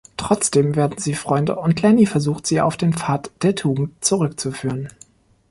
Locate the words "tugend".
3.53-4.03